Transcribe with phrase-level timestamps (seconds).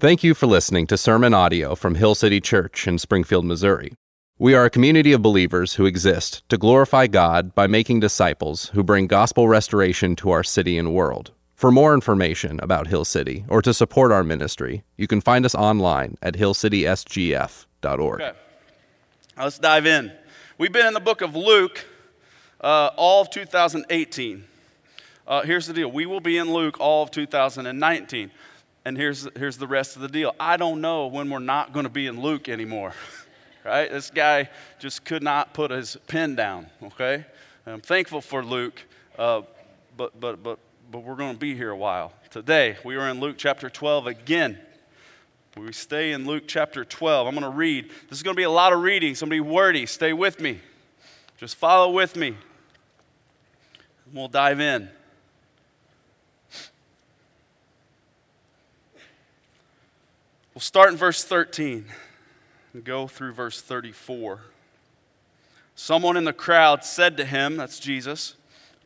[0.00, 3.94] Thank you for listening to sermon audio from Hill City Church in Springfield, Missouri.
[4.38, 8.84] We are a community of believers who exist to glorify God by making disciples who
[8.84, 11.32] bring gospel restoration to our city and world.
[11.56, 15.56] For more information about Hill City or to support our ministry, you can find us
[15.56, 18.20] online at hillcitysgf.org.
[18.20, 18.38] Okay.
[19.36, 20.12] Let's dive in.
[20.58, 21.84] We've been in the book of Luke
[22.60, 24.44] uh, all of 2018.
[25.26, 28.30] Uh, here's the deal we will be in Luke all of 2019.
[28.88, 31.84] And here's, here's the rest of the deal I don't know when we're not going
[31.84, 32.94] to be in Luke anymore.
[33.64, 33.90] right?
[33.90, 34.48] This guy
[34.78, 37.26] just could not put his pen down, okay?
[37.66, 38.82] And I'm thankful for Luke,
[39.18, 39.42] uh,
[39.98, 40.58] but, but, but,
[40.90, 42.14] but we're going to be here a while.
[42.30, 44.58] Today, we are in Luke chapter 12 again.
[45.54, 47.26] We stay in Luke chapter 12.
[47.26, 47.90] I'm going to read.
[48.08, 49.10] This is going to be a lot of reading.
[49.10, 49.84] It's going to be wordy.
[49.84, 50.60] Stay with me.
[51.36, 52.38] Just follow with me.
[54.14, 54.88] We'll dive in.
[60.58, 61.84] We'll start in verse 13
[62.72, 64.40] and go through verse 34.
[65.76, 68.34] Someone in the crowd said to him, that's Jesus,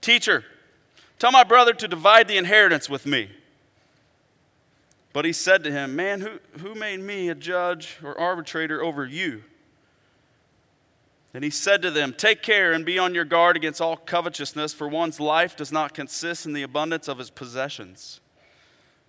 [0.02, 0.44] Teacher,
[1.18, 3.30] tell my brother to divide the inheritance with me.
[5.14, 9.06] But he said to him, Man, who, who made me a judge or arbitrator over
[9.06, 9.42] you?
[11.32, 14.74] And he said to them, Take care and be on your guard against all covetousness,
[14.74, 18.20] for one's life does not consist in the abundance of his possessions.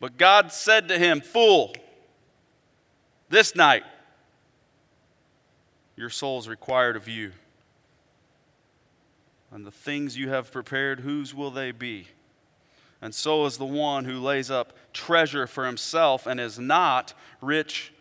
[0.00, 1.74] But God said to him, Fool,
[3.28, 3.84] this night
[5.94, 7.32] your soul is required of you.
[9.52, 12.08] And the things you have prepared, whose will they be?
[13.02, 17.92] And so is the one who lays up treasure for himself and is not rich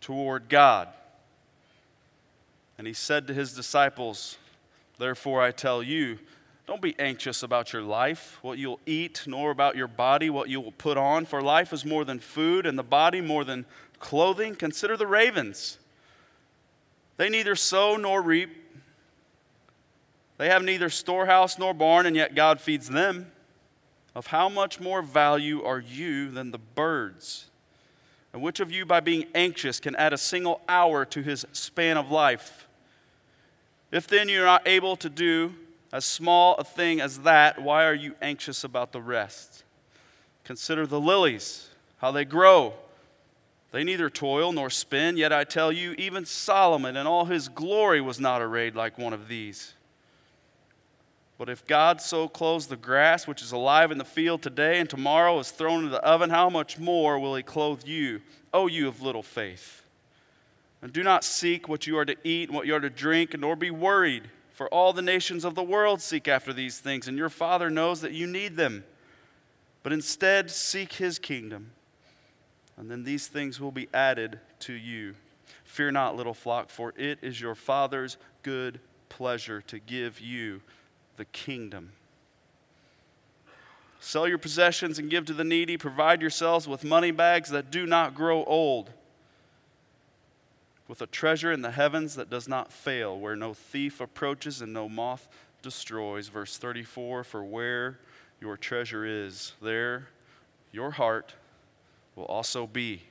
[0.00, 0.88] toward God.
[2.78, 4.38] And he said to his disciples,
[4.98, 6.18] Therefore I tell you,
[6.72, 10.58] don't be anxious about your life, what you'll eat, nor about your body, what you
[10.58, 11.26] will put on.
[11.26, 13.66] For life is more than food, and the body more than
[13.98, 14.54] clothing.
[14.54, 15.76] Consider the ravens.
[17.18, 18.56] They neither sow nor reap,
[20.38, 23.30] they have neither storehouse nor barn, and yet God feeds them.
[24.14, 27.50] Of how much more value are you than the birds?
[28.32, 31.98] And which of you, by being anxious, can add a single hour to his span
[31.98, 32.66] of life?
[33.90, 35.52] If then you're not able to do
[35.92, 39.62] as small a thing as that, why are you anxious about the rest?
[40.42, 42.72] Consider the lilies, how they grow.
[43.72, 48.00] They neither toil nor spin, yet I tell you, even Solomon in all his glory
[48.00, 49.74] was not arrayed like one of these.
[51.38, 54.88] But if God so clothes the grass, which is alive in the field today and
[54.88, 58.20] tomorrow is thrown into the oven, how much more will he clothe you,
[58.54, 59.82] O you of little faith?
[60.82, 63.38] And do not seek what you are to eat and what you are to drink,
[63.38, 64.28] nor be worried.
[64.52, 68.00] For all the nations of the world seek after these things, and your Father knows
[68.02, 68.84] that you need them.
[69.82, 71.72] But instead, seek his kingdom,
[72.76, 75.14] and then these things will be added to you.
[75.64, 80.60] Fear not, little flock, for it is your Father's good pleasure to give you
[81.16, 81.92] the kingdom.
[84.00, 85.76] Sell your possessions and give to the needy.
[85.76, 88.90] Provide yourselves with money bags that do not grow old
[90.88, 94.72] with a treasure in the heavens that does not fail, where no thief approaches and
[94.72, 95.28] no moth
[95.62, 96.28] destroys.
[96.28, 97.98] Verse 34 For where
[98.40, 100.08] your treasure is, there
[100.72, 101.34] your heart
[102.16, 103.02] will also be.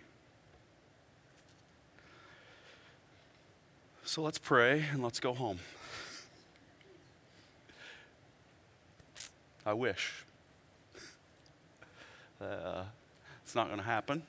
[4.04, 5.60] So let's pray and let's go home.
[9.66, 10.26] I wish.
[12.42, 12.84] Uh,
[13.44, 14.24] it's not going to happen.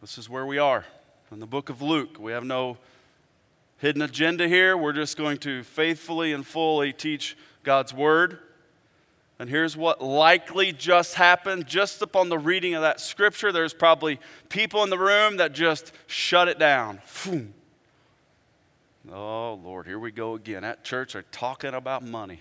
[0.00, 0.84] This is where we are
[1.30, 2.16] in the book of Luke.
[2.18, 2.78] We have no
[3.78, 4.76] hidden agenda here.
[4.76, 8.38] We're just going to faithfully and fully teach God's word.
[9.38, 13.52] And here's what likely just happened just upon the reading of that scripture.
[13.52, 17.00] There's probably people in the room that just shut it down.
[19.12, 20.64] Oh, Lord, here we go again.
[20.64, 22.40] At church, they're talking about money.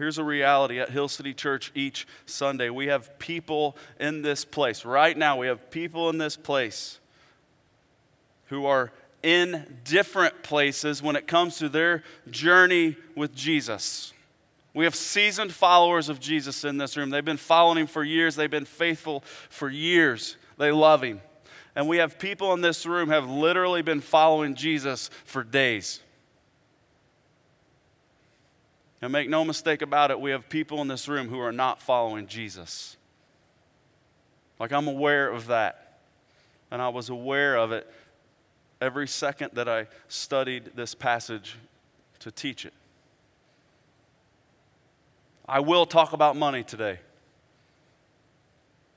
[0.00, 2.70] Here's a reality at Hill City Church each Sunday.
[2.70, 4.86] We have people in this place.
[4.86, 6.98] Right now, we have people in this place
[8.46, 8.92] who are
[9.22, 14.14] in different places when it comes to their journey with Jesus.
[14.72, 17.10] We have seasoned followers of Jesus in this room.
[17.10, 20.38] They've been following him for years, they've been faithful for years.
[20.56, 21.20] They love him.
[21.76, 26.00] And we have people in this room have literally been following Jesus for days.
[29.02, 31.80] And make no mistake about it, we have people in this room who are not
[31.80, 32.96] following Jesus.
[34.58, 35.98] Like, I'm aware of that.
[36.70, 37.90] And I was aware of it
[38.80, 41.56] every second that I studied this passage
[42.20, 42.74] to teach it.
[45.48, 46.98] I will talk about money today.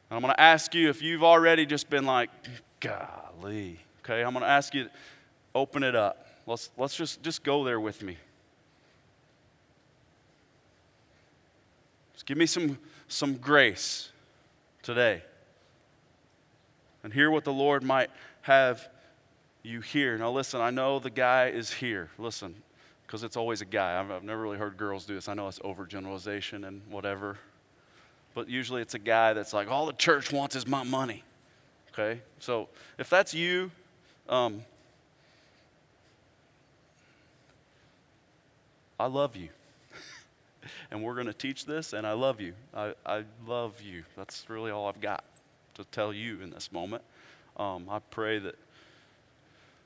[0.10, 2.30] And I'm going to ask you if you've already just been like,
[2.80, 4.22] golly, okay?
[4.24, 4.90] I'm going to ask you,
[5.56, 6.28] open it up.
[6.46, 8.18] Let's, let's just, just go there with me.
[12.26, 12.78] Give me some,
[13.08, 14.12] some grace
[14.82, 15.24] today.
[17.04, 18.10] And hear what the Lord might
[18.42, 18.88] have
[19.62, 20.18] you hear.
[20.18, 22.10] Now, listen, I know the guy is here.
[22.18, 22.56] Listen,
[23.06, 24.00] because it's always a guy.
[24.00, 25.28] I've, I've never really heard girls do this.
[25.28, 27.38] I know it's overgeneralization and whatever.
[28.34, 31.24] But usually it's a guy that's like, all the church wants is my money.
[31.92, 32.22] Okay?
[32.40, 33.72] So if that's you,
[34.28, 34.64] um,
[39.00, 39.50] I love you.
[40.92, 42.54] And we're going to teach this, and I love you.
[42.74, 44.04] I, I love you.
[44.16, 45.24] That's really all I've got
[45.76, 47.04] to tell you in this moment.
[47.58, 48.56] Um, I pray that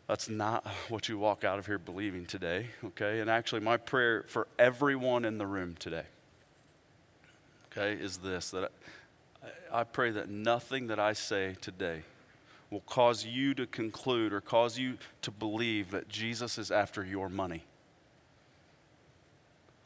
[0.08, 3.20] that's not what you walk out of here believing today, okay?
[3.20, 6.06] And actually, my prayer for everyone in the room today,
[7.72, 8.72] okay, is this that
[9.72, 12.04] I, I pray that nothing that I say today
[12.70, 17.30] will cause you to conclude or cause you to believe that Jesus is after your
[17.30, 17.64] money.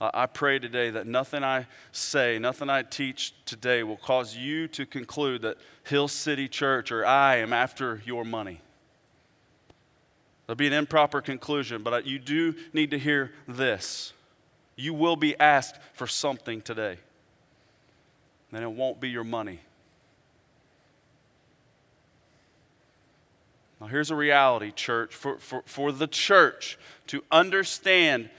[0.02, 4.88] I pray today that nothing I say, nothing I teach today will cause you to
[4.88, 8.62] conclude that Hill City Church or I am after your money.
[10.48, 14.14] There'll be an improper conclusion, but you do need to hear this.
[14.76, 16.98] You will be asked for something today,
[18.52, 19.60] and it won't be your money.
[23.80, 25.14] Now, here's a reality, church.
[25.14, 28.32] For, for, for the church to understand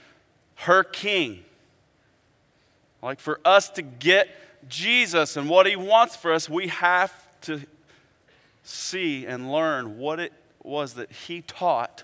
[0.55, 1.45] her king,
[3.03, 4.29] like for us to get
[4.69, 7.61] Jesus and what he wants for us, we have to
[8.63, 10.31] see and learn what it
[10.63, 12.03] was that he taught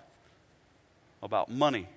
[1.23, 1.87] about money.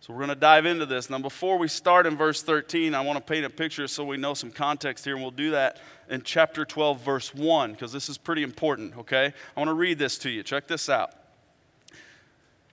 [0.00, 1.10] So we're going to dive into this.
[1.10, 4.16] Now, before we start in verse 13, I want to paint a picture so we
[4.16, 8.08] know some context here, and we'll do that in chapter 12, verse 1, because this
[8.08, 9.32] is pretty important, okay?
[9.56, 10.44] I want to read this to you.
[10.44, 11.12] Check this out.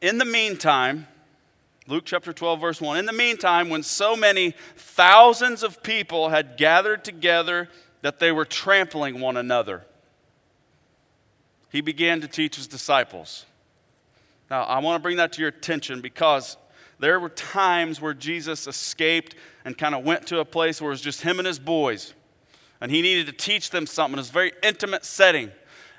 [0.02, 1.08] In the meantime,
[1.86, 2.98] Luke chapter 12, verse 1.
[2.98, 7.68] In the meantime, when so many thousands of people had gathered together
[8.02, 9.86] that they were trampling one another,
[11.70, 13.46] he began to teach his disciples.
[14.50, 16.56] Now, I want to bring that to your attention because
[17.00, 20.94] there were times where Jesus escaped and kind of went to a place where it
[20.94, 22.14] was just him and his boys.
[22.80, 24.18] And he needed to teach them something.
[24.18, 25.52] It was a very intimate setting.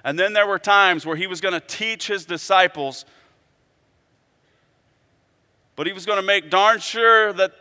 [0.02, 3.04] And then there were times where he was going to teach his disciples
[5.76, 7.52] but he was going to make darn sure that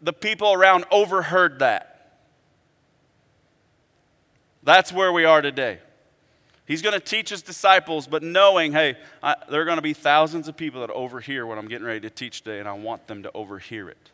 [0.00, 1.88] the people around overheard that.
[4.62, 5.78] That's where we are today.
[6.64, 9.94] He's going to teach his disciples, but knowing, hey, I, there are going to be
[9.94, 13.08] thousands of people that overhear what I'm getting ready to teach today, and I want
[13.08, 14.10] them to overhear it.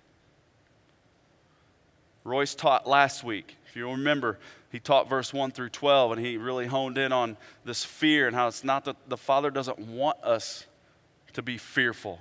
[2.24, 3.56] Royce taught last week.
[3.66, 4.38] If you remember,
[4.72, 8.34] he taught verse 1 through 12, and he really honed in on this fear and
[8.34, 10.66] how it's not that the Father doesn't want us
[11.34, 12.18] to be fearful.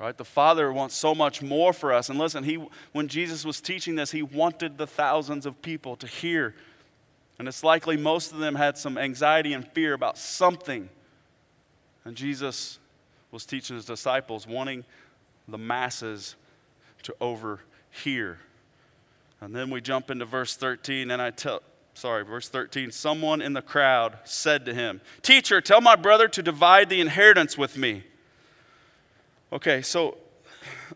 [0.00, 0.16] Right?
[0.16, 2.08] The Father wants so much more for us.
[2.08, 2.58] And listen, he,
[2.92, 6.54] when Jesus was teaching this, he wanted the thousands of people to hear.
[7.38, 10.88] And it's likely most of them had some anxiety and fear about something.
[12.06, 12.78] And Jesus
[13.30, 14.86] was teaching his disciples, wanting
[15.46, 16.34] the masses
[17.02, 18.38] to overhear.
[19.42, 22.90] And then we jump into verse 13, and I tell, sorry, verse 13.
[22.90, 27.58] Someone in the crowd said to him, Teacher, tell my brother to divide the inheritance
[27.58, 28.04] with me.
[29.52, 30.16] Okay, so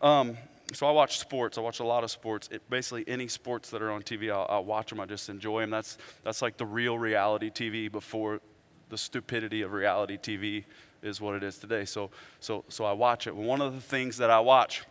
[0.01, 0.37] um,
[0.73, 1.57] so I watch sports.
[1.57, 2.47] I watch a lot of sports.
[2.49, 5.01] It, basically, any sports that are on TV, I'll, I'll, watch them.
[5.01, 5.71] I just enjoy them.
[5.71, 8.39] That's that's like the real reality TV before
[8.87, 10.63] the stupidity of reality TV
[11.03, 11.83] is what it is today.
[11.83, 13.35] So so so I watch it.
[13.35, 14.85] One of the things that I watch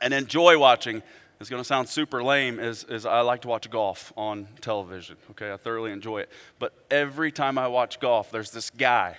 [0.00, 1.02] and enjoy watching
[1.40, 2.58] is going to sound super lame.
[2.58, 5.18] Is is I like to watch golf on television.
[5.32, 6.30] Okay, I thoroughly enjoy it.
[6.58, 9.18] But every time I watch golf, there's this guy,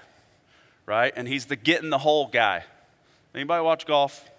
[0.87, 1.13] right?
[1.15, 2.63] And he's the get in the hole guy
[3.39, 4.29] Anybody watch golf?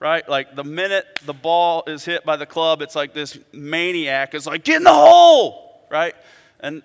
[0.00, 0.28] Right?
[0.28, 4.44] Like the minute the ball is hit by the club, it's like this maniac is
[4.44, 6.16] like, get in the hole, right?
[6.58, 6.82] And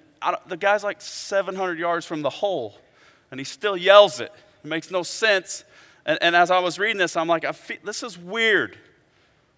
[0.48, 2.78] the guy's like 700 yards from the hole,
[3.32, 4.32] and he still yells it.
[4.64, 5.64] It makes no sense.
[6.06, 8.78] And, and as I was reading this, I'm like, feel, this is weird.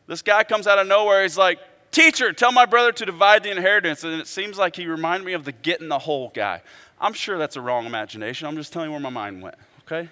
[0.07, 1.23] This guy comes out of nowhere.
[1.23, 1.59] He's like,
[1.91, 4.05] Teacher, tell my brother to divide the inheritance.
[4.05, 6.61] And it seems like he reminded me of the get in the hole guy.
[7.01, 8.47] I'm sure that's a wrong imagination.
[8.47, 10.07] I'm just telling you where my mind went, okay?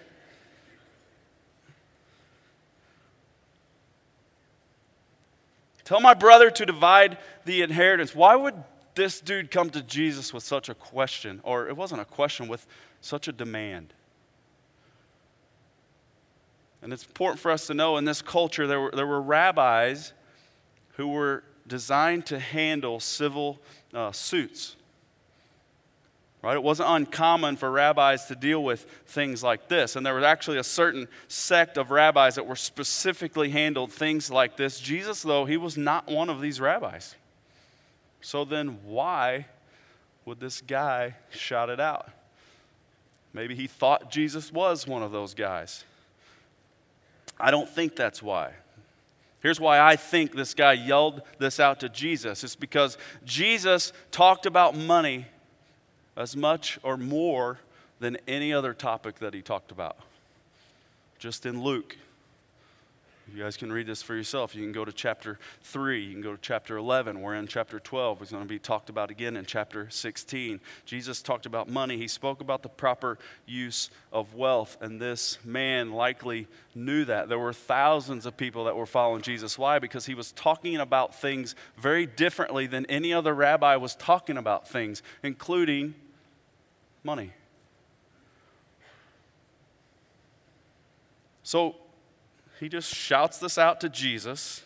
[5.86, 8.14] Tell my brother to divide the inheritance.
[8.14, 8.56] Why would
[8.96, 11.40] this dude come to Jesus with such a question?
[11.44, 12.66] Or it wasn't a question, with
[13.02, 13.94] such a demand.
[16.82, 20.14] And it's important for us to know in this culture there were, there were rabbis
[20.98, 23.60] who were designed to handle civil
[23.94, 24.76] uh, suits.
[26.46, 26.58] Right?
[26.58, 29.96] It wasn't uncommon for rabbis to deal with things like this.
[29.96, 34.56] And there was actually a certain sect of rabbis that were specifically handled things like
[34.56, 34.80] this.
[34.80, 37.16] Jesus, though, he was not one of these rabbis.
[38.22, 39.48] So then, why
[40.26, 42.10] would this guy shout it out?
[43.34, 45.84] Maybe he thought Jesus was one of those guys.
[47.40, 48.52] I don't think that's why.
[49.42, 52.44] Here's why I think this guy yelled this out to Jesus.
[52.44, 55.26] It's because Jesus talked about money
[56.16, 57.60] as much or more
[58.00, 59.98] than any other topic that he talked about.
[61.20, 61.98] Just in Luke.
[63.34, 64.54] You guys can read this for yourself.
[64.54, 67.22] You can go to chapter 3, you can go to chapter 11.
[67.22, 68.22] We're in chapter 12.
[68.22, 70.60] It's going to be talked about again in chapter 16.
[70.86, 71.98] Jesus talked about money.
[71.98, 73.18] He spoke about the proper
[73.48, 77.28] use of wealth, and this man likely knew that.
[77.28, 79.58] There were thousands of people that were following Jesus.
[79.58, 79.80] Why?
[79.80, 84.70] Because he was talking about things very differently than any other rabbi was talking about
[84.70, 85.96] things, including
[87.06, 87.32] money.
[91.44, 91.76] So
[92.60, 94.64] he just shouts this out to Jesus.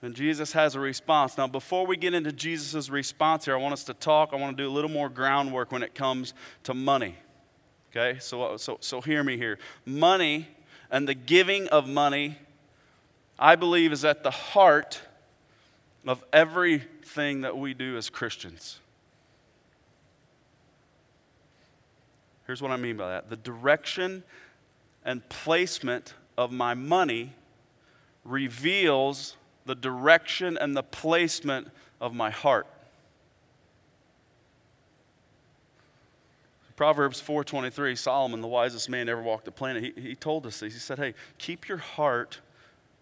[0.00, 1.36] And Jesus has a response.
[1.36, 4.30] Now, before we get into Jesus' response here, I want us to talk.
[4.32, 7.16] I want to do a little more groundwork when it comes to money.
[7.90, 8.18] Okay?
[8.20, 9.58] So, so, so hear me here.
[9.84, 10.48] Money
[10.90, 12.38] and the giving of money,
[13.38, 15.02] I believe, is at the heart
[16.06, 18.78] of everything that we do as Christians.
[22.48, 24.24] Here's what I mean by that the direction
[25.04, 27.34] and placement of my money
[28.24, 29.36] reveals
[29.66, 31.68] the direction and the placement
[32.00, 32.66] of my heart.
[36.74, 40.72] Proverbs 4:23, Solomon, the wisest man ever walked the planet, he, he told us this.
[40.72, 42.40] He said, "Hey, keep your heart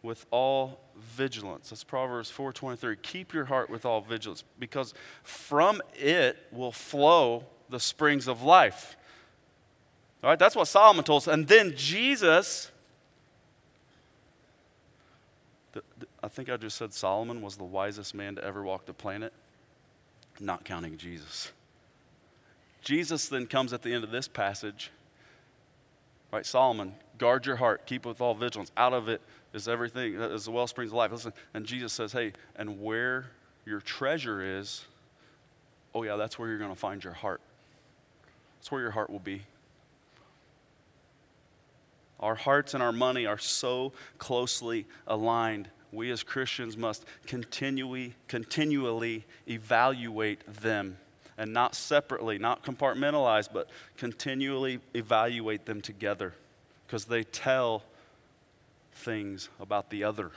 [0.02, 2.96] with all vigilance." That's Proverbs 4:23.
[3.00, 8.96] Keep your heart with all vigilance because from it will flow the springs of life.
[10.26, 11.28] All right, that's what Solomon told us.
[11.28, 12.72] And then Jesus,
[16.20, 19.32] I think I just said Solomon was the wisest man to ever walk the planet,
[20.40, 21.52] not counting Jesus.
[22.82, 24.90] Jesus then comes at the end of this passage.
[26.32, 28.72] Right, Solomon, guard your heart, keep it with all vigilance.
[28.76, 29.20] Out of it
[29.54, 31.12] is everything, uh, is the well springs of life.
[31.12, 33.26] Listen, and Jesus says, hey, and where
[33.64, 34.86] your treasure is,
[35.94, 37.40] oh yeah, that's where you're going to find your heart.
[38.58, 39.42] That's where your heart will be.
[42.20, 45.68] Our hearts and our money are so closely aligned.
[45.92, 50.96] We as Christians must continually, continually evaluate them
[51.38, 56.34] and not separately, not compartmentalize, but continually evaluate them together
[56.86, 57.82] because they tell
[58.94, 60.30] things about the other.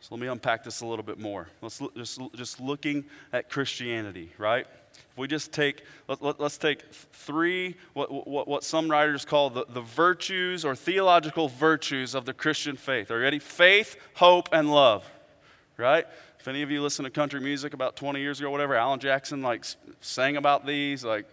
[0.00, 1.48] So let me unpack this a little bit more.
[1.60, 4.66] Let's look, just, just looking at Christianity, right?
[5.12, 9.50] If we just take, let, us let, take three, what, what, what some writers call
[9.50, 13.10] the, the virtues or theological virtues of the Christian faith.
[13.10, 13.38] Are you ready?
[13.38, 15.08] Faith, hope, and love,
[15.76, 16.06] right?
[16.40, 19.42] If any of you listen to country music about 20 years ago, whatever, Alan Jackson
[19.42, 19.66] like
[20.00, 21.26] sang about these, like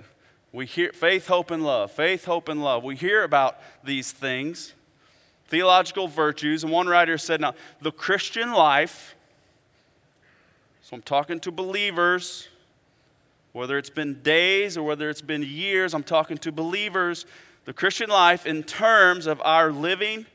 [0.51, 1.91] we hear faith, hope, and love.
[1.91, 2.83] Faith, hope, and love.
[2.83, 4.74] We hear about these things,
[5.48, 6.63] theological virtues.
[6.63, 9.15] And one writer said, now, the Christian life,
[10.81, 12.50] so I'm talking to believers,
[13.51, 17.25] whether it's been days or whether it's been years, I'm talking to believers.
[17.65, 20.25] The Christian life, in terms of our living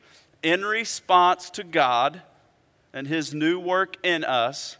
[0.42, 2.22] in response to God
[2.92, 4.76] and His new work in us,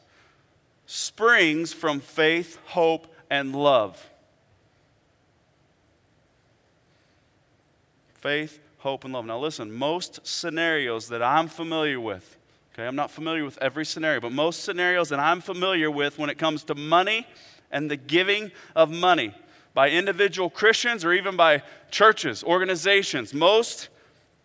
[0.87, 4.11] springs from faith, hope, and love.
[8.15, 9.27] Faith, hope, and love.
[9.27, 12.37] Now, listen, most scenarios that I'm familiar with,
[12.73, 16.31] okay, I'm not familiar with every scenario, but most scenarios that I'm familiar with when
[16.31, 17.27] it comes to money
[17.71, 19.35] and the giving of money
[19.73, 23.35] by individual Christians or even by churches, organizations.
[23.35, 23.89] Most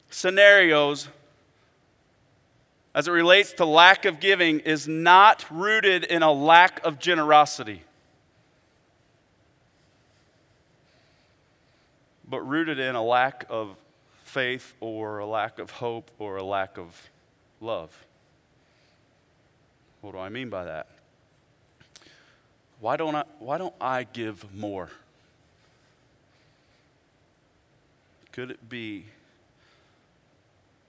[0.09, 1.07] scenarios,
[2.95, 7.83] as it relates to lack of giving, is not rooted in a lack of generosity.
[12.29, 13.75] but rooted in a lack of
[14.23, 17.09] faith or a lack of hope or a lack of
[17.59, 18.05] love.
[20.01, 20.87] What do I mean by that?
[22.79, 24.89] Why don't I, why don't I give more?
[28.31, 29.05] Could it be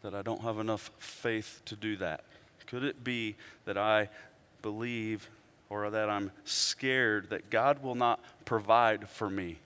[0.02, 2.24] that I don't have enough faith to do that?
[2.66, 4.08] Could it be that I
[4.62, 5.28] believe
[5.68, 9.58] or that I'm scared that God will not provide for me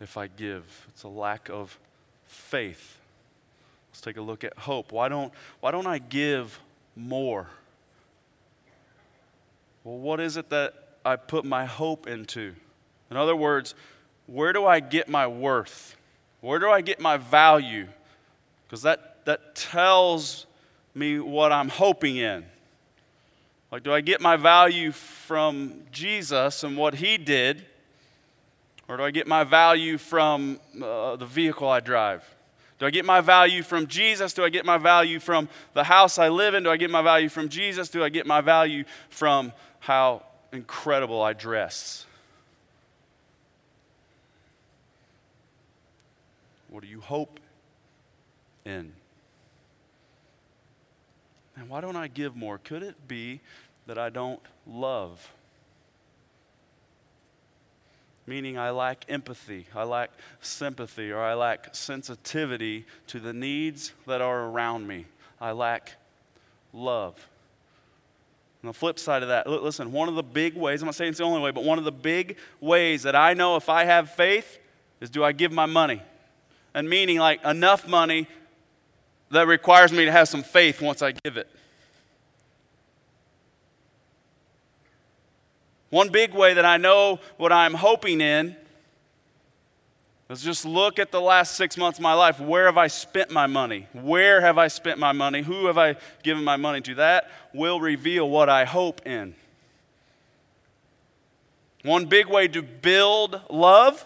[0.00, 0.86] if I give?
[0.88, 1.78] It's a lack of
[2.26, 2.98] faith.
[3.90, 4.90] Let's take a look at hope.
[4.90, 6.58] Why don't, why don't I give
[6.96, 7.46] more?
[9.84, 10.72] Well, what is it that
[11.04, 12.54] I put my hope into?
[13.10, 13.74] In other words,
[14.26, 15.96] where do I get my worth?
[16.40, 17.88] Where do I get my value?
[18.66, 20.46] Because that, that tells
[20.94, 22.46] me what I'm hoping in.
[23.70, 27.66] Like, do I get my value from Jesus and what he did?
[28.88, 32.33] Or do I get my value from uh, the vehicle I drive?
[32.78, 34.32] Do I get my value from Jesus?
[34.32, 36.64] Do I get my value from the house I live in?
[36.64, 37.88] Do I get my value from Jesus?
[37.88, 42.06] Do I get my value from how incredible I dress?
[46.68, 47.38] What do you hope
[48.64, 48.92] in?
[51.56, 52.58] And why don't I give more?
[52.58, 53.40] Could it be
[53.86, 55.32] that I don't love?
[58.26, 64.22] Meaning, I lack empathy, I lack sympathy, or I lack sensitivity to the needs that
[64.22, 65.06] are around me.
[65.40, 65.94] I lack
[66.72, 67.28] love.
[68.62, 71.10] On the flip side of that, listen, one of the big ways, I'm not saying
[71.10, 73.84] it's the only way, but one of the big ways that I know if I
[73.84, 74.58] have faith
[75.02, 76.00] is do I give my money?
[76.74, 78.26] and meaning like enough money
[79.30, 81.48] that requires me to have some faith once I give it.
[85.94, 88.56] One big way that I know what I'm hoping in
[90.28, 92.40] is just look at the last six months of my life.
[92.40, 93.86] Where have I spent my money?
[93.92, 95.42] Where have I spent my money?
[95.42, 96.96] Who have I given my money to?
[96.96, 99.36] That will reveal what I hope in.
[101.84, 104.04] One big way to build love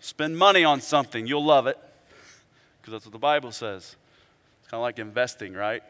[0.00, 1.78] Spend money on something, you'll love it.
[2.80, 3.94] Because that's what the Bible says.
[4.60, 5.80] It's kind of like investing, right?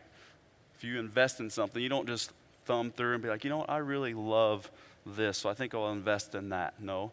[0.76, 2.30] If you invest in something, you don't just
[2.64, 4.70] thumb through and be like, you know what, I really love
[5.04, 6.80] this, so I think I'll invest in that.
[6.80, 7.12] No.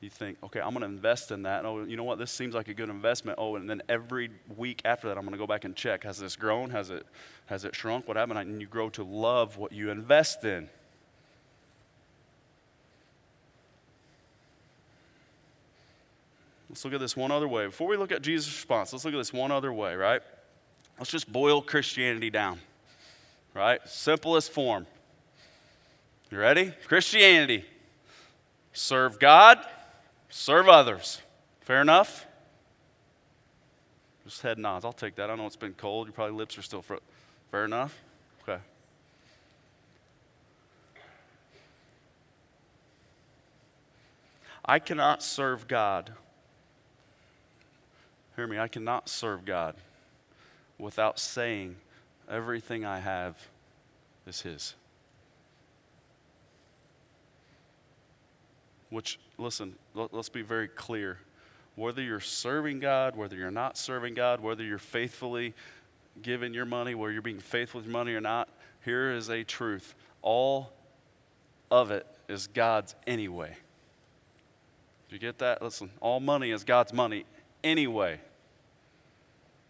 [0.00, 1.64] You think, okay, I'm going to invest in that.
[1.64, 3.36] Oh, you know what, this seems like a good investment.
[3.40, 6.04] Oh, and then every week after that, I'm going to go back and check.
[6.04, 6.70] Has this grown?
[6.70, 7.04] Has it,
[7.46, 8.06] has it shrunk?
[8.06, 8.38] What happened?
[8.38, 10.68] And you grow to love what you invest in.
[16.68, 17.66] Let's look at this one other way.
[17.66, 20.22] Before we look at Jesus' response, let's look at this one other way, right?
[20.98, 22.60] Let's just boil Christianity down,
[23.58, 23.80] right?
[23.88, 24.86] Simplest form.
[26.30, 26.72] You ready?
[26.86, 27.64] Christianity.
[28.72, 29.58] Serve God,
[30.28, 31.20] serve others.
[31.62, 32.26] Fair enough?
[34.24, 34.84] Just head nods.
[34.84, 35.30] I'll take that.
[35.30, 36.06] I know it's been cold.
[36.06, 36.84] Your probably lips are still
[37.50, 37.98] fair enough.
[38.42, 38.60] Okay.
[44.64, 46.12] I cannot serve God
[48.38, 49.74] Hear me, I cannot serve God
[50.78, 51.74] without saying
[52.30, 53.36] everything I have
[54.26, 54.74] is His.
[58.90, 61.18] Which, listen, let, us be very clear.
[61.74, 65.54] Whether you're serving God, whether you're not serving God, whether you're faithfully
[66.22, 68.48] giving your money, whether you're being faithful with your money or not,
[68.84, 69.94] here is a truth.
[70.22, 70.72] All
[71.70, 73.56] of it is God's anyway.
[75.08, 75.62] Do you get that?
[75.62, 77.24] Listen, all money is God's money
[77.62, 78.20] anyway.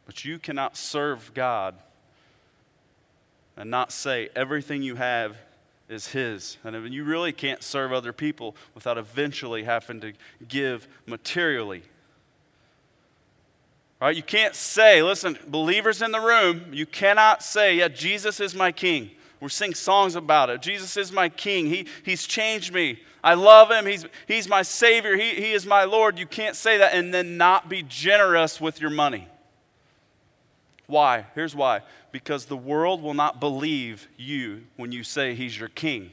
[0.07, 1.75] But you cannot serve God
[3.59, 5.37] and not say everything you have
[5.88, 6.57] is His.
[6.62, 10.12] And you really can't serve other people without eventually having to
[10.47, 11.83] give materially.
[14.01, 14.14] Right?
[14.14, 18.71] You can't say, listen, believers in the room, you cannot say, yeah, Jesus is my
[18.71, 19.11] king.
[19.40, 20.62] We're singing songs about it.
[20.62, 21.66] Jesus is my king.
[21.66, 23.01] He, he's changed me.
[23.25, 23.87] I love him.
[23.87, 25.16] He's, he's my Savior.
[25.16, 26.16] He, he is my Lord.
[26.16, 29.27] You can't say that and then not be generous with your money.
[30.88, 31.27] Why?
[31.35, 31.83] Here's why.
[32.11, 36.11] Because the world will not believe you when you say he's your king.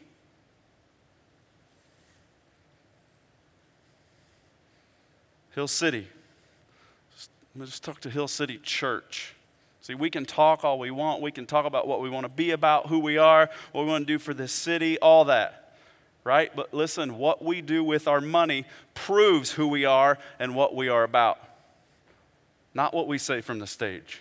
[5.55, 6.09] Hill City.
[7.55, 9.33] Let's just talk to Hill City Church.
[9.79, 11.21] See, we can talk all we want.
[11.21, 13.87] We can talk about what we want to be about, who we are, what we
[13.87, 15.77] want to do for this city, all that.
[16.25, 16.53] Right?
[16.53, 20.89] But listen, what we do with our money proves who we are and what we
[20.89, 21.39] are about,
[22.73, 24.19] not what we say from the stage.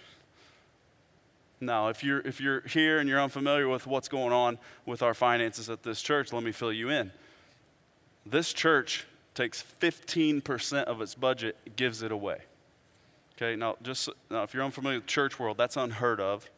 [1.60, 5.14] Now, if you're, if you're here and you're unfamiliar with what's going on with our
[5.14, 7.12] finances at this church, let me fill you in.
[8.26, 12.38] This church takes 15% of its budget, gives it away.
[13.36, 16.48] Okay, now just now if you're unfamiliar with church world, that's unheard of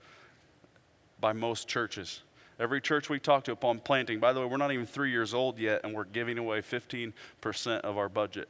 [1.21, 2.21] by most churches.
[2.59, 5.35] Every church we talk to upon planting, by the way, we're not even three years
[5.35, 7.13] old yet, and we're giving away 15%
[7.81, 8.49] of our budget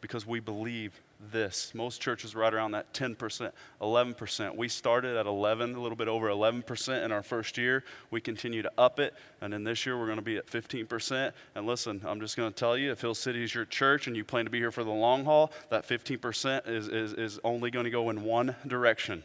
[0.00, 1.00] because we believe
[1.32, 1.72] this.
[1.74, 4.56] Most churches are right around that 10%, 11%.
[4.56, 7.82] We started at 11, a little bit over 11% in our first year.
[8.10, 11.32] We continue to up it, and then this year we're going to be at 15%.
[11.54, 14.16] And listen, I'm just going to tell you, if Hill City is your church and
[14.16, 17.70] you plan to be here for the long haul, that 15% is, is, is only
[17.70, 19.24] going to go in one direction.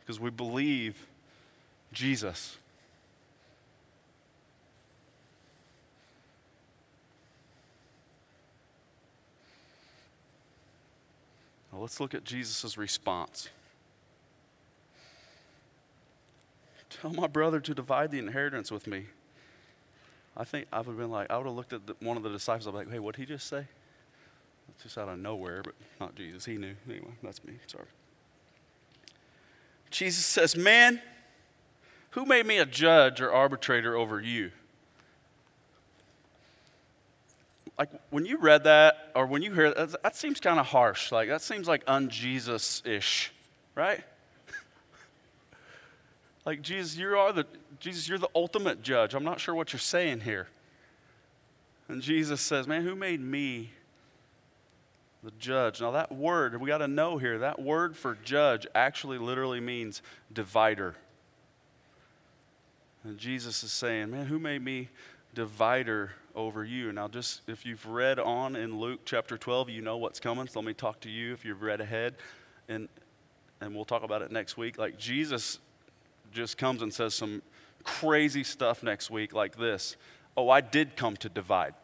[0.00, 1.06] Because we believe
[1.92, 2.58] Jesus.
[11.74, 13.48] Well, let's look at Jesus' response.
[16.88, 19.06] Tell my brother to divide the inheritance with me.
[20.36, 22.22] I think I would have been like, I would have looked at the, one of
[22.22, 23.66] the disciples, I'd be like, hey, what did he just say?
[24.68, 26.44] It's just out of nowhere, but not Jesus.
[26.44, 26.76] He knew.
[26.88, 27.54] Anyway, that's me.
[27.66, 27.86] Sorry.
[29.90, 31.02] Jesus says, Man,
[32.10, 34.52] who made me a judge or arbitrator over you?
[37.78, 41.10] Like when you read that or when you hear that, that seems kind of harsh.
[41.10, 43.32] Like that seems like unJesus ish,
[43.74, 44.02] right?
[46.46, 47.46] like Jesus, you are the
[47.80, 49.14] Jesus, you're the ultimate judge.
[49.14, 50.48] I'm not sure what you're saying here.
[51.88, 53.70] And Jesus says, Man, who made me
[55.22, 55.80] the judge?
[55.80, 60.00] Now that word, we got to know here, that word for judge actually literally means
[60.32, 60.94] divider.
[63.02, 64.88] And Jesus is saying, Man, who made me
[65.34, 66.92] divider over you.
[66.92, 70.46] Now, just if you've read on in Luke chapter 12, you know what's coming.
[70.46, 72.14] So let me talk to you if you've read ahead.
[72.68, 72.88] And,
[73.60, 74.78] and we'll talk about it next week.
[74.78, 75.58] Like, Jesus
[76.32, 77.42] just comes and says some
[77.84, 79.96] crazy stuff next week, like this
[80.36, 81.74] Oh, I did come to divide.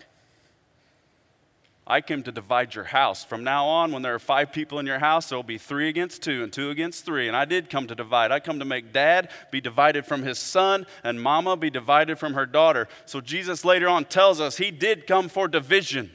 [1.86, 3.24] I came to divide your house.
[3.24, 5.88] From now on, when there are five people in your house, there will be three
[5.88, 7.26] against two and two against three.
[7.26, 8.30] And I did come to divide.
[8.30, 12.34] I come to make dad be divided from his son and mama be divided from
[12.34, 12.86] her daughter.
[13.06, 16.12] So Jesus later on tells us he did come for division.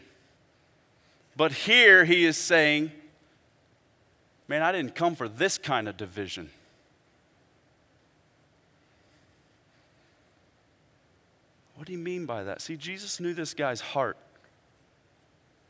[1.36, 2.92] But here he is saying,
[4.48, 6.52] man, I didn't come for this kind of division.
[11.76, 12.62] What do you mean by that?
[12.62, 14.18] See, Jesus knew this guy's heart.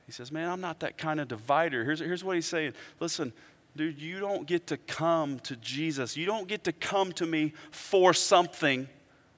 [0.05, 1.83] He says, Man, I'm not that kind of divider.
[1.83, 3.33] Here's, here's what he's saying Listen,
[3.75, 6.15] dude, you don't get to come to Jesus.
[6.15, 8.87] You don't get to come to me for something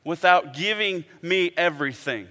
[0.03, 2.27] without giving me everything.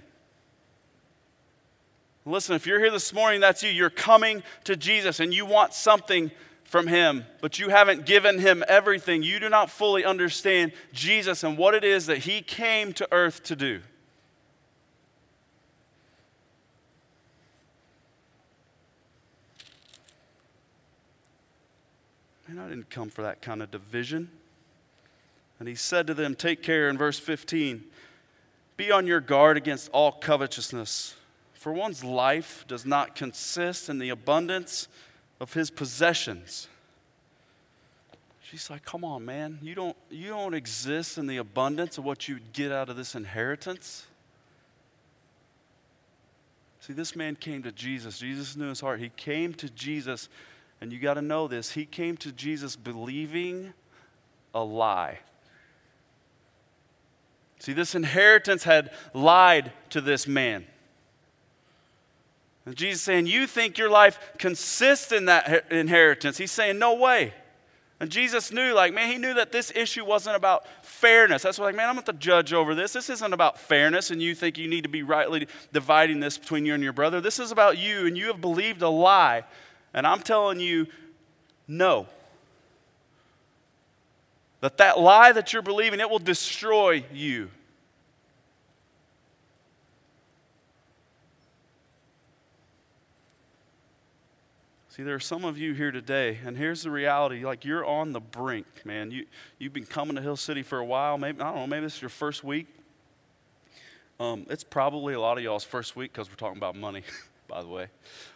[2.25, 3.69] Listen, if you're here this morning, that's you.
[3.69, 6.29] You're coming to Jesus and you want something
[6.65, 9.23] from Him, but you haven't given Him everything.
[9.23, 13.43] You do not fully understand Jesus and what it is that He came to earth
[13.43, 13.79] to do.
[22.47, 24.29] Man, I didn't come for that kind of division.
[25.59, 27.83] And he said to them, Take care in verse 15.
[28.77, 31.15] Be on your guard against all covetousness,
[31.53, 34.87] for one's life does not consist in the abundance
[35.39, 36.67] of his possessions.
[38.43, 39.59] She's like, Come on, man.
[39.61, 43.15] You don't, you don't exist in the abundance of what you get out of this
[43.15, 44.05] inheritance.
[46.79, 48.19] See, this man came to Jesus.
[48.19, 49.01] Jesus knew his heart.
[49.01, 50.29] He came to Jesus
[50.79, 53.73] and you got to know this, he came to Jesus believing
[54.53, 55.19] a lie.
[57.59, 60.65] See, this inheritance had lied to this man.
[62.65, 66.37] And Jesus saying, You think your life consists in that inheritance?
[66.37, 67.33] He's saying, No way.
[67.99, 71.41] And Jesus knew, like, man, he knew that this issue wasn't about fairness.
[71.41, 72.93] That's why, like, man, I'm not the judge over this.
[72.93, 76.63] This isn't about fairness, and you think you need to be rightly dividing this between
[76.63, 77.21] you and your brother.
[77.21, 79.45] This is about you, and you have believed a lie.
[79.93, 80.87] And I'm telling you,
[81.67, 82.07] no.
[84.61, 87.49] That that lie that you're believing, it will destroy you.
[94.97, 98.13] See, there are some of you here today, and here's the reality like you're on
[98.13, 99.11] the brink, man.
[99.11, 99.27] You,
[99.59, 101.19] you've been coming to Hill City for a while.
[101.19, 102.65] Maybe, I don't know, maybe this is your first week.
[104.19, 107.03] Um, it's probably a lot of y'all's first week because we're talking about money,
[107.47, 107.87] by the way,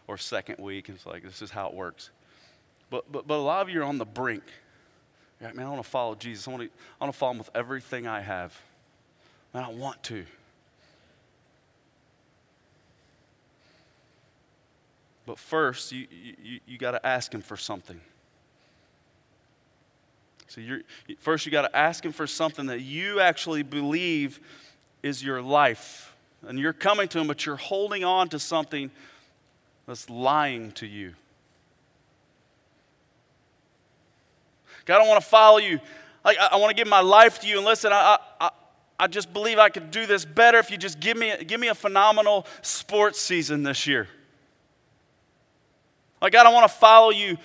[0.08, 0.90] or second week.
[0.90, 2.10] It's like, this is how it works.
[2.90, 4.44] But, but, but a lot of you are on the brink.
[5.40, 6.48] You're like, man, I want to follow Jesus.
[6.48, 6.70] I want to,
[7.00, 8.60] I want to follow him with everything I have.
[9.54, 10.26] Man, I want to.
[15.26, 16.08] But first, you,
[16.44, 18.02] you, you got to ask him for something.
[20.48, 20.82] So you're,
[21.20, 24.42] first, you got to ask him for something that you actually believe
[25.02, 26.11] is your life.
[26.48, 28.92] And you're coming to Him, but you're holding on to something
[29.88, 31.14] that's lying to you.
[34.86, 35.80] God, I don't want to follow you.
[36.26, 37.58] I, I want to give my life to you.
[37.58, 38.50] And listen, I, I,
[39.00, 41.68] I just believe I could do this better if you just give me, give me
[41.68, 44.08] a phenomenal sports season this year.
[46.22, 47.38] Like, God, I want to follow you.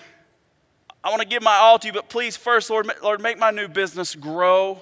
[1.03, 3.49] I want to give my all to you, but please, first, Lord, Lord, make my
[3.49, 4.81] new business grow.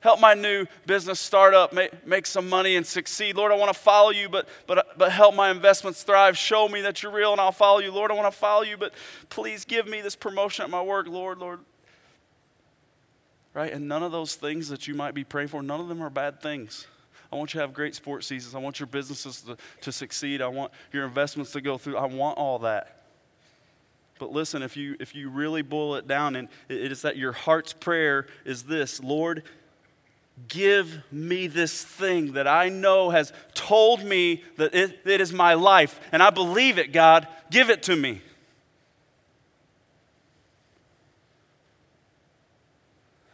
[0.00, 3.36] Help my new business start up, make, make some money and succeed.
[3.36, 6.38] Lord, I want to follow you, but, but, but help my investments thrive.
[6.38, 7.90] Show me that you're real and I'll follow you.
[7.90, 8.94] Lord, I want to follow you, but
[9.28, 11.60] please give me this promotion at my work, Lord, Lord.
[13.54, 13.72] Right?
[13.72, 16.10] And none of those things that you might be praying for, none of them are
[16.10, 16.86] bad things.
[17.32, 18.54] I want you to have great sports seasons.
[18.54, 20.40] I want your businesses to, to succeed.
[20.40, 21.96] I want your investments to go through.
[21.96, 22.98] I want all that.
[24.18, 27.32] But listen, if you, if you really boil it down, and it is that your
[27.32, 29.42] heart's prayer is this Lord,
[30.46, 35.54] give me this thing that I know has told me that it, it is my
[35.54, 37.26] life, and I believe it, God.
[37.50, 38.20] Give it to me.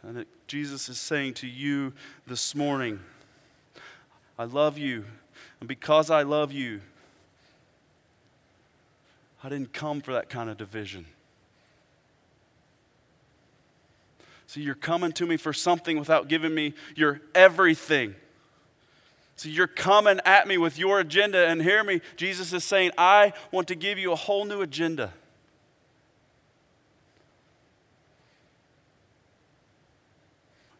[0.03, 1.93] And that Jesus is saying to you
[2.27, 2.99] this morning,
[4.37, 5.05] I love you.
[5.59, 6.81] And because I love you,
[9.43, 11.05] I didn't come for that kind of division.
[14.61, 18.15] You're coming to me for something without giving me your everything.
[19.35, 22.01] So you're coming at me with your agenda, and hear me.
[22.15, 25.13] Jesus is saying, I want to give you a whole new agenda.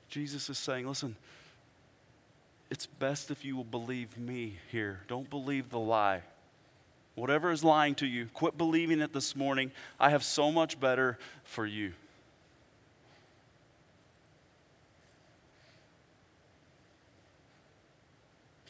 [0.07, 1.17] Jesus is saying, listen,
[2.71, 5.01] it's best if you will believe me here.
[5.09, 6.21] Don't believe the lie.
[7.15, 9.71] Whatever is lying to you, quit believing it this morning.
[9.99, 11.91] I have so much better for you.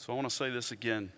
[0.06, 1.12] So I want to say this again.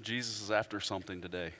[0.00, 1.50] Jesus is after something today.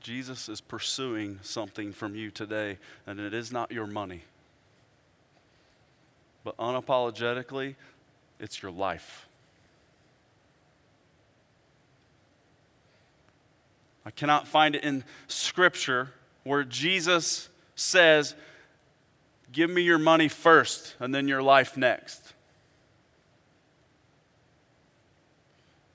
[0.00, 4.22] Jesus is pursuing something from you today, and it is not your money.
[6.44, 7.74] But unapologetically,
[8.38, 9.26] it's your life.
[14.06, 16.10] I cannot find it in Scripture
[16.44, 18.36] where Jesus says,
[19.52, 22.32] Give me your money first and then your life next.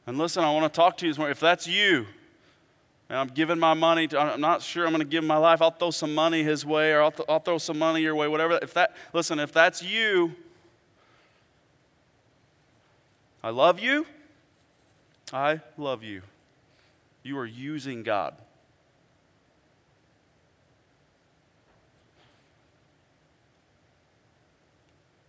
[0.05, 1.31] And listen, I want to talk to you this morning.
[1.31, 2.05] If that's you,
[3.09, 5.61] and I'm giving my money, to, I'm not sure I'm going to give my life,
[5.61, 8.27] I'll throw some money his way or I'll, th- I'll throw some money your way,
[8.27, 8.59] whatever.
[8.61, 10.33] If that, listen, if that's you,
[13.43, 14.05] I love you.
[15.33, 16.21] I love you.
[17.23, 18.35] You are using God.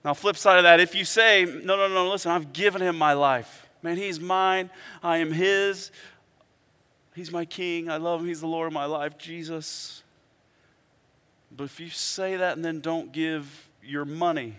[0.09, 2.97] Now, flip side of that, if you say, no, no, no, listen, I've given him
[2.97, 3.69] my life.
[3.83, 4.71] Man, he's mine.
[5.03, 5.91] I am his.
[7.15, 7.91] He's my king.
[7.91, 8.27] I love him.
[8.27, 10.03] He's the Lord of my life, Jesus.
[11.55, 14.57] But if you say that and then don't give your money,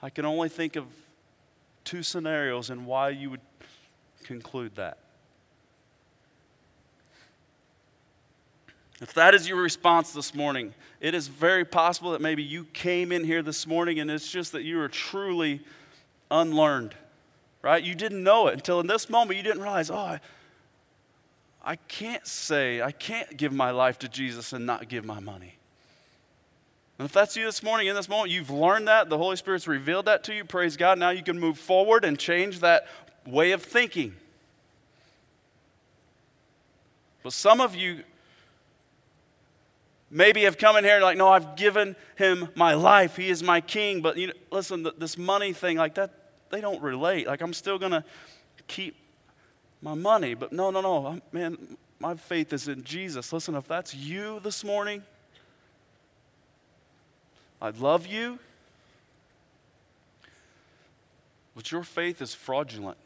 [0.00, 0.86] I can only think of
[1.84, 3.42] two scenarios and why you would
[4.24, 4.96] conclude that.
[9.00, 13.12] If that is your response this morning, it is very possible that maybe you came
[13.12, 15.60] in here this morning and it's just that you are truly
[16.30, 16.94] unlearned,
[17.62, 17.82] right?
[17.82, 20.20] You didn't know it until in this moment you didn't realize, oh, I,
[21.64, 25.54] I can't say, I can't give my life to Jesus and not give my money.
[26.98, 29.68] And if that's you this morning, in this moment, you've learned that, the Holy Spirit's
[29.68, 30.98] revealed that to you, praise God.
[30.98, 32.88] Now you can move forward and change that
[33.24, 34.16] way of thinking.
[37.22, 38.02] But some of you
[40.10, 43.16] maybe have come in here and like, no, I've given him my life.
[43.16, 44.00] He is my king.
[44.00, 46.12] But you know, listen, this money thing, like that,
[46.50, 47.26] they don't relate.
[47.26, 48.04] Like I'm still gonna
[48.66, 48.96] keep
[49.82, 50.34] my money.
[50.34, 53.32] But no, no, no, man, my faith is in Jesus.
[53.32, 55.02] Listen, if that's you this morning,
[57.60, 58.38] I love you.
[61.56, 62.98] But your faith is fraudulent.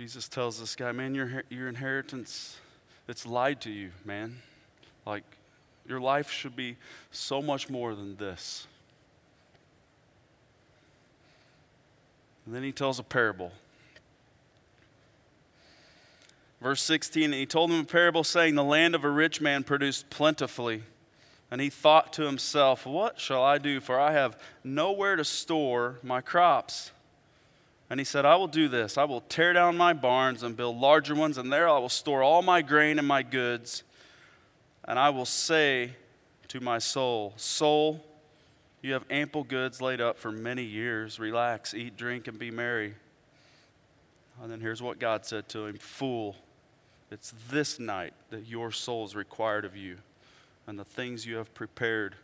[0.00, 2.56] Jesus tells this guy, man, your, your inheritance,
[3.06, 4.38] it's lied to you, man.
[5.04, 5.24] Like,
[5.86, 6.78] your life should be
[7.10, 8.66] so much more than this.
[12.46, 13.52] And then he tells a parable.
[16.62, 19.64] Verse 16, and he told him a parable saying, The land of a rich man
[19.64, 20.82] produced plentifully.
[21.50, 23.80] And he thought to himself, What shall I do?
[23.80, 26.90] For I have nowhere to store my crops.
[27.90, 28.96] And he said, I will do this.
[28.96, 32.22] I will tear down my barns and build larger ones, and there I will store
[32.22, 33.82] all my grain and my goods.
[34.84, 35.96] And I will say
[36.48, 38.04] to my soul, Soul,
[38.80, 41.18] you have ample goods laid up for many years.
[41.18, 42.94] Relax, eat, drink, and be merry.
[44.40, 46.36] And then here's what God said to him Fool,
[47.10, 49.98] it's this night that your soul is required of you,
[50.68, 52.14] and the things you have prepared,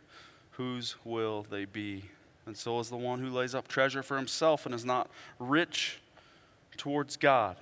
[0.51, 2.05] whose will they be?
[2.47, 5.99] And so is the one who lays up treasure for himself and is not rich
[6.77, 7.57] towards God.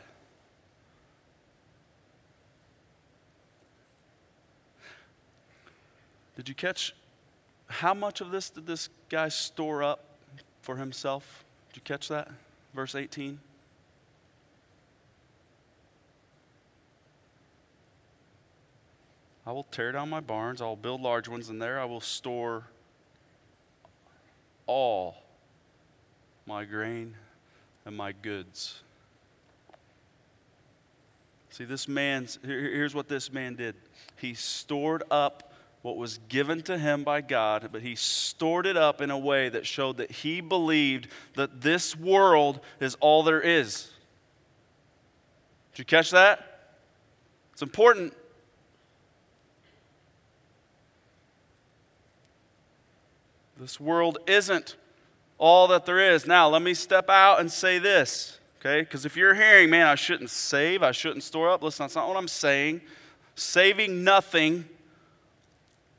[6.36, 6.94] Did you catch
[7.68, 10.02] how much of this did this guy store up
[10.62, 11.44] for himself?
[11.70, 12.30] Did you catch that?
[12.76, 13.40] Verse 18.
[19.48, 22.02] I will tear down my barns, I will build large ones, and there I will
[22.02, 22.66] store
[24.68, 25.18] all
[26.46, 27.16] my grain
[27.86, 28.82] and my goods.
[31.50, 33.76] See, this man's, here's what this man did.
[34.18, 39.02] He stored up what was given to him by God, but he stored it up
[39.02, 43.92] in a way that showed that he believed that this world is all there is.
[45.72, 46.74] Did you catch that?
[47.54, 48.14] It's important.
[53.66, 54.76] This world isn't
[55.40, 56.28] all that there is.
[56.28, 58.82] Now, let me step out and say this, okay?
[58.82, 62.08] Because if you're hearing, man, I shouldn't save, I shouldn't store up, listen, that's not
[62.08, 62.82] what I'm saying.
[63.34, 64.66] Saving nothing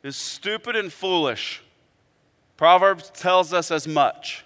[0.05, 1.61] is stupid and foolish.
[2.57, 4.45] Proverbs tells us as much.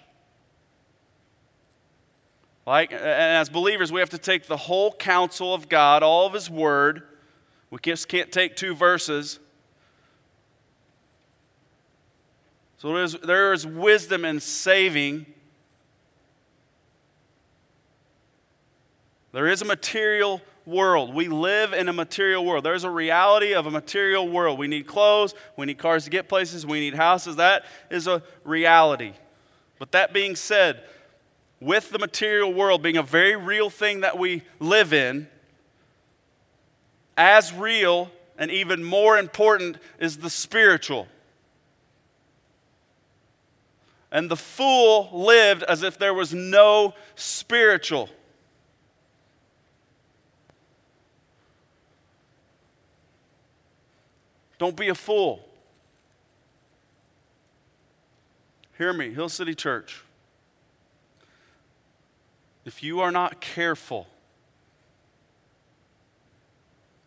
[2.65, 6.33] Like, and as believers, we have to take the whole counsel of God, all of
[6.33, 7.03] His Word.
[7.69, 9.37] We just can't take two verses.
[12.81, 15.27] So there is, there is wisdom in saving.
[19.33, 21.13] There is a material world.
[21.13, 22.63] We live in a material world.
[22.63, 24.57] There's a reality of a material world.
[24.57, 27.35] We need clothes, we need cars to get places, we need houses.
[27.35, 29.13] That is a reality.
[29.77, 30.83] But that being said,
[31.59, 35.27] with the material world being a very real thing that we live in,
[37.15, 41.07] as real and even more important is the spiritual.
[44.11, 48.09] And the fool lived as if there was no spiritual.
[54.59, 55.47] Don't be a fool.
[58.77, 60.03] Hear me, Hill City Church.
[62.65, 64.07] If you are not careful,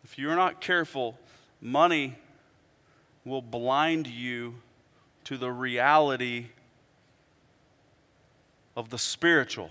[0.03, 1.17] if you are not careful,
[1.61, 2.15] money
[3.23, 4.55] will blind you
[5.23, 6.47] to the reality
[8.75, 9.69] of the spiritual.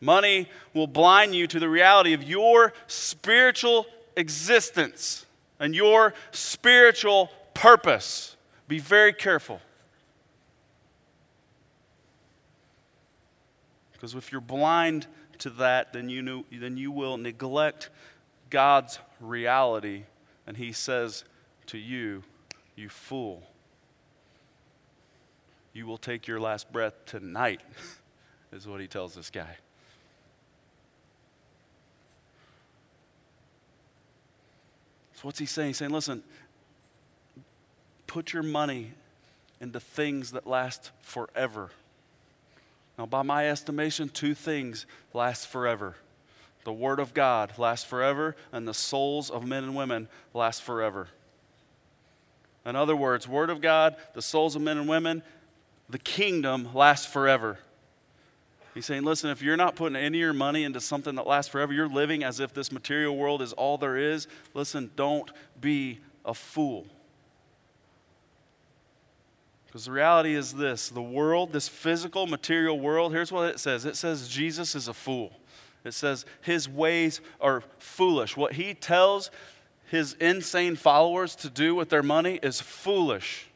[0.00, 5.24] Money will blind you to the reality of your spiritual existence
[5.58, 8.36] and your spiritual purpose.
[8.68, 9.60] Be very careful.
[13.92, 15.06] Because if you're blind
[15.38, 17.88] to that, then you, then you will neglect
[18.50, 20.04] God's reality.
[20.46, 21.24] And He says
[21.66, 22.22] to you,
[22.76, 23.42] You fool
[25.74, 27.60] you will take your last breath tonight,
[28.52, 29.56] is what he tells this guy.
[35.14, 35.70] So, what's he saying?
[35.70, 36.22] He's saying, listen,
[38.06, 38.92] put your money
[39.60, 41.70] into things that last forever.
[42.96, 45.96] Now, by my estimation, two things last forever
[46.64, 51.08] the Word of God lasts forever, and the souls of men and women last forever.
[52.64, 55.22] In other words, Word of God, the souls of men and women,
[55.94, 57.56] the kingdom lasts forever.
[58.74, 61.52] He's saying, listen, if you're not putting any of your money into something that lasts
[61.52, 64.26] forever, you're living as if this material world is all there is.
[64.54, 65.30] Listen, don't
[65.60, 66.88] be a fool.
[69.66, 73.84] Because the reality is this the world, this physical, material world, here's what it says
[73.84, 75.30] it says Jesus is a fool.
[75.84, 78.36] It says his ways are foolish.
[78.36, 79.30] What he tells
[79.86, 83.48] his insane followers to do with their money is foolish.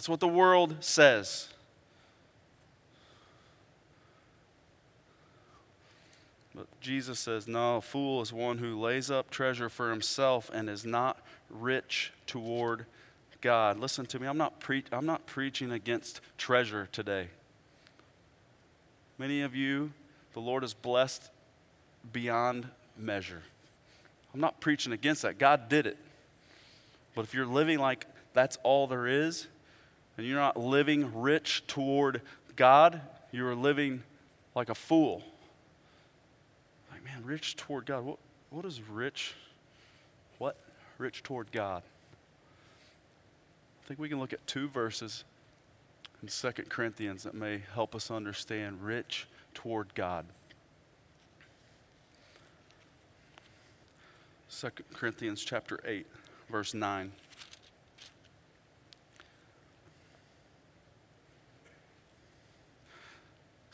[0.00, 1.48] That's what the world says.
[6.54, 10.70] But Jesus says, No, a fool is one who lays up treasure for himself and
[10.70, 11.18] is not
[11.50, 12.86] rich toward
[13.42, 13.78] God.
[13.78, 17.28] Listen to me, I'm not, pre- I'm not preaching against treasure today.
[19.18, 19.92] Many of you,
[20.32, 21.28] the Lord has blessed
[22.10, 23.42] beyond measure.
[24.32, 25.36] I'm not preaching against that.
[25.36, 25.98] God did it.
[27.14, 29.46] But if you're living like that's all there is,
[30.20, 32.20] and you're not living rich toward
[32.54, 33.00] God,
[33.32, 34.02] you are living
[34.54, 35.22] like a fool.
[36.92, 38.04] Like, man, rich toward God.
[38.04, 38.18] What,
[38.50, 39.32] what is rich?
[40.36, 40.58] What?
[40.98, 41.82] Rich toward God.
[43.82, 45.24] I think we can look at two verses
[46.20, 50.26] in 2 Corinthians that may help us understand rich toward God.
[54.54, 56.06] 2 Corinthians chapter 8,
[56.50, 57.10] verse 9.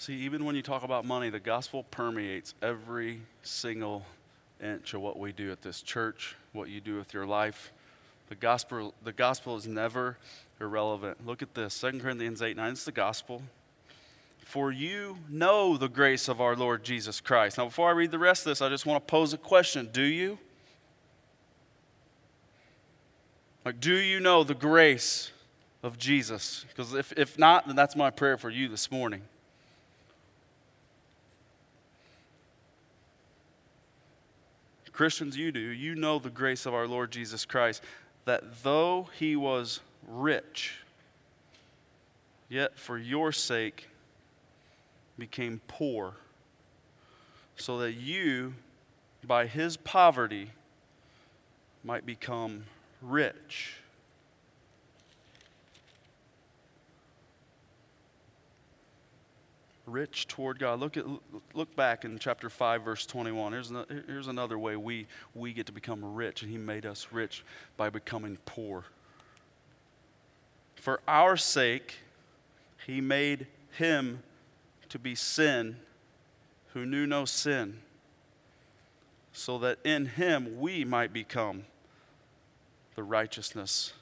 [0.07, 4.07] See, even when you talk about money, the gospel permeates every single
[4.63, 7.73] inch of what we do at this church, what you do with your life.
[8.29, 10.17] The gospel, the gospel is never
[10.61, 11.27] irrelevant.
[11.27, 12.71] Look at this 2 Corinthians 8 9.
[12.71, 13.43] It's the gospel.
[14.45, 17.59] For you know the grace of our Lord Jesus Christ.
[17.59, 19.89] Now, before I read the rest of this, I just want to pose a question.
[19.93, 20.39] Do you?
[23.65, 25.33] Like, do you know the grace
[25.83, 26.65] of Jesus?
[26.69, 29.23] Because if, if not, then that's my prayer for you this morning.
[34.97, 35.61] Christians, you do.
[35.61, 37.83] You know the grace of our Lord Jesus Christ,
[38.25, 40.79] that though he was rich,
[42.49, 43.89] yet for your sake
[45.19, 46.15] became poor,
[47.57, 48.55] so that you,
[49.23, 50.53] by his poverty,
[51.85, 52.65] might become
[53.03, 53.75] rich.
[59.87, 60.81] Rich toward God.
[60.81, 61.05] Look at
[61.55, 63.53] look back in chapter 5 verse 21.
[63.53, 63.73] Here's,
[64.07, 67.45] here's another way we we get to become rich and he made us rich
[67.77, 68.85] by becoming poor.
[70.77, 71.97] For our sake
[72.87, 74.23] he made him
[74.89, 75.77] to be sin
[76.73, 77.81] who knew no sin
[79.33, 81.65] so that in him we might become
[82.95, 83.93] the righteousness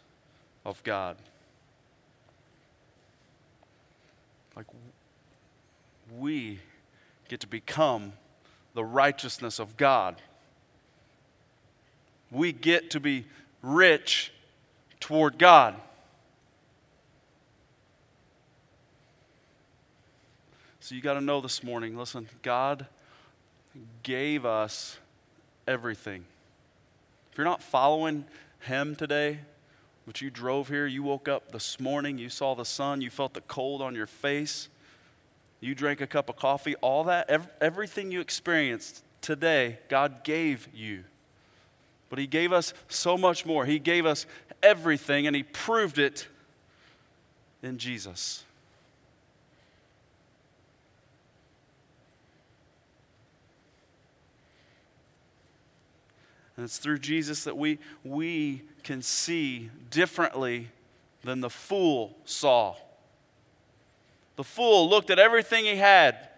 [0.65, 1.17] of God.
[4.57, 4.67] Like
[6.19, 6.61] we
[7.29, 8.13] get to become
[8.75, 10.21] the righteousness of God.
[12.31, 13.27] We get to be
[13.63, 14.33] rich
[15.01, 15.77] toward God.
[20.81, 22.87] So you got to know this morning listen, God
[24.03, 24.99] gave us
[25.67, 26.25] everything.
[27.33, 28.27] If you're not following
[28.61, 29.41] Him today,
[30.07, 33.33] but you drove here, you woke up this morning, you saw the sun, you felt
[33.33, 34.69] the cold on your face,
[35.65, 41.05] you drank a cup of coffee, all that, everything you experienced today, God gave you.
[42.11, 43.65] But He gave us so much more.
[43.65, 44.27] He gave us
[44.63, 46.29] everything, and He proved it
[47.63, 48.45] in Jesus.
[56.57, 60.69] And it's through Jesus that we, we can see differently
[61.25, 62.77] than the fool saw.
[64.37, 66.29] The fool looked at everything he had,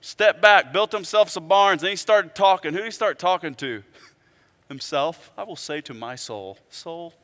[0.00, 2.72] stepped back, built himself some barns, and he started talking.
[2.72, 3.82] Who did he start talking to?
[4.68, 5.32] Himself.
[5.36, 7.14] I will say to my soul, soul.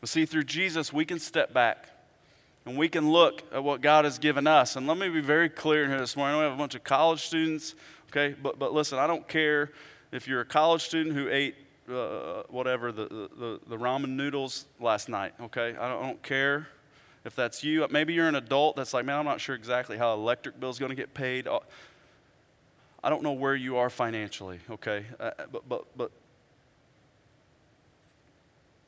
[0.00, 1.88] But see, through Jesus, we can step back
[2.66, 4.76] and we can look at what God has given us.
[4.76, 6.38] And let me be very clear here this morning.
[6.38, 7.74] We have a bunch of college students,
[8.10, 8.34] okay?
[8.42, 9.72] But, but listen, I don't care
[10.10, 11.54] if you're a college student who ate
[11.90, 15.76] uh, whatever, the, the, the ramen noodles last night, okay?
[15.78, 16.68] I don't, I don't, care
[17.24, 17.86] if that's you.
[17.90, 20.78] Maybe you're an adult that's like, man, I'm not sure exactly how electric bill is
[20.78, 21.46] going to get paid.
[21.46, 21.60] Uh,
[23.02, 25.04] I don't know where you are financially, okay?
[25.20, 26.10] Uh, but, but, but,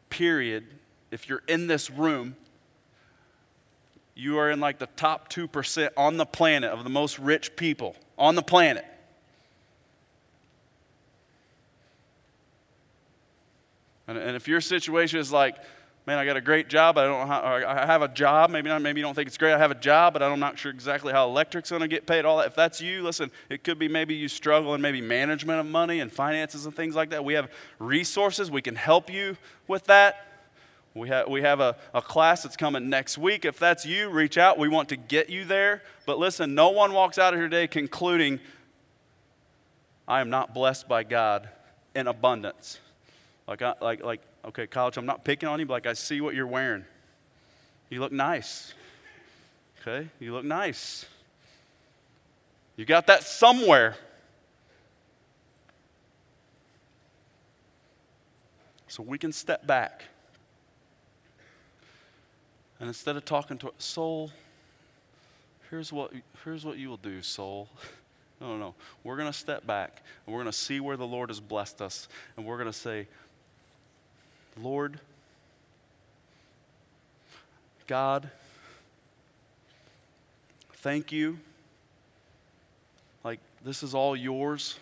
[0.08, 0.64] period,
[1.10, 2.36] if you're in this room,
[4.14, 7.94] you are in like the top 2% on the planet of the most rich people
[8.18, 8.86] on the planet.
[14.08, 15.56] And, and if your situation is like,
[16.06, 18.68] man, I got a great job, I don't know how, I have a job, maybe
[18.68, 20.70] not, maybe you don't think it's great, I have a job, but I'm not sure
[20.70, 22.46] exactly how electric's gonna get paid, all that.
[22.46, 25.98] If that's you, listen, it could be maybe you struggle in maybe management of money
[25.98, 27.24] and finances and things like that.
[27.24, 27.50] We have
[27.80, 29.36] resources, we can help you
[29.66, 30.22] with that.
[30.94, 33.44] We have, we have a, a class that's coming next week.
[33.44, 34.58] If that's you, reach out.
[34.58, 35.82] We want to get you there.
[36.06, 38.40] But listen, no one walks out of here today concluding,
[40.08, 41.50] I am not blessed by God
[41.94, 42.80] in abundance.
[43.46, 46.20] Like, I, like, like, okay, college, I'm not picking on you, but like I see
[46.20, 46.84] what you're wearing.
[47.88, 48.74] You look nice.
[49.80, 51.06] Okay, you look nice.
[52.76, 53.96] You got that somewhere.
[58.88, 60.04] So we can step back.
[62.80, 64.30] And instead of talking to soul,
[65.70, 66.12] here's what,
[66.44, 67.68] here's what you will do, soul.
[68.38, 68.74] No, no, no.
[69.02, 71.80] We're going to step back and we're going to see where the Lord has blessed
[71.80, 72.06] us.
[72.36, 73.08] And we're going to say,
[74.60, 75.00] Lord,
[77.86, 78.30] God,
[80.76, 81.38] thank you.
[83.22, 84.78] Like, this is all yours.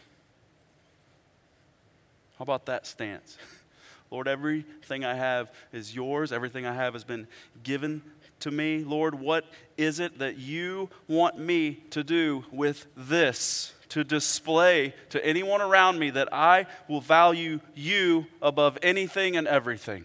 [2.39, 3.37] How about that stance?
[4.11, 6.31] Lord, everything I have is yours.
[6.33, 7.27] Everything I have has been
[7.65, 8.03] given
[8.41, 8.85] to me.
[8.85, 9.45] Lord, what
[9.77, 13.73] is it that you want me to do with this?
[13.95, 20.05] To display to anyone around me that I will value you above anything and everything.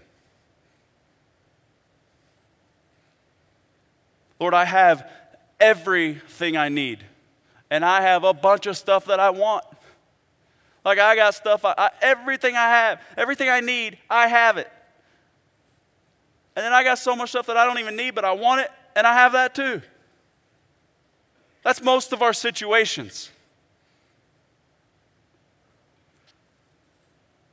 [4.39, 5.09] Lord, I have
[5.59, 7.03] everything I need,
[7.71, 9.65] and I have a bunch of stuff that I want.
[10.85, 14.71] Like I got stuff, I, I, everything I have, everything I need, I have it.
[16.55, 18.61] And then I got so much stuff that I don't even need, but I want
[18.61, 19.81] it, and I have that too.
[21.63, 23.31] That's most of our situations.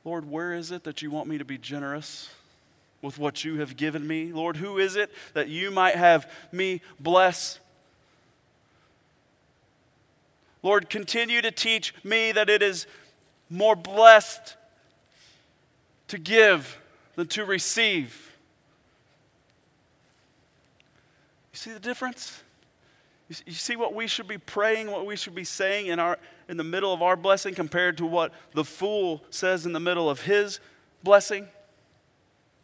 [0.07, 2.29] Lord, where is it that you want me to be generous
[3.01, 4.31] with what you have given me?
[4.31, 7.59] Lord, who is it that you might have me bless?
[10.63, 12.87] Lord, continue to teach me that it is
[13.49, 14.55] more blessed
[16.07, 16.79] to give
[17.17, 18.31] than to receive.
[21.51, 22.43] You see the difference?
[23.29, 26.17] You see what we should be praying, what we should be saying in, our,
[26.47, 30.09] in the middle of our blessing compared to what the fool says in the middle
[30.09, 30.61] of his
[31.03, 31.47] blessing?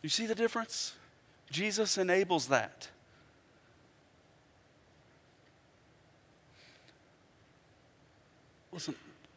[0.01, 0.95] You see the difference?
[1.51, 2.87] Jesus enables that.
[8.71, 8.95] Listen,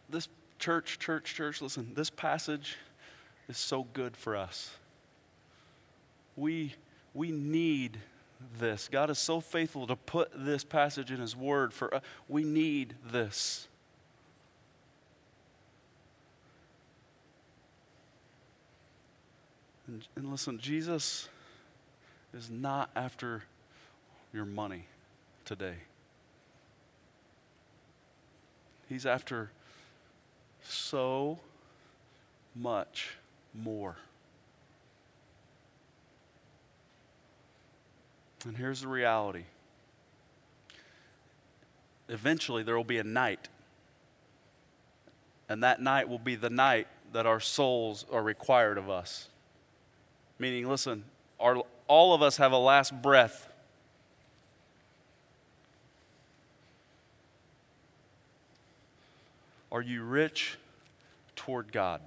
[0.09, 0.29] this
[0.61, 2.77] church, church, church, listen, this passage
[3.49, 4.71] is so good for us.
[6.37, 6.75] We,
[7.15, 7.99] we need
[8.59, 8.89] this.
[8.89, 12.03] God is so faithful to put this passage in His Word for us.
[12.29, 13.69] We need this.
[19.87, 21.29] And, and listen, Jesus
[22.35, 23.45] is not after
[24.33, 24.87] your money
[25.45, 25.77] today.
[28.89, 29.51] He's after
[30.63, 31.39] so
[32.55, 33.17] much
[33.55, 33.97] more.
[38.45, 39.45] And here's the reality
[42.09, 43.49] eventually, there will be a night.
[45.49, 49.29] And that night will be the night that our souls are required of us.
[50.39, 51.05] Meaning, listen,
[51.41, 53.49] our, all of us have a last breath.
[59.71, 60.59] Are you rich
[61.35, 62.01] toward God?